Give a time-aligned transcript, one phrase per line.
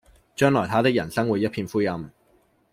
[0.35, 2.09] 將來他的人生就會一片灰暗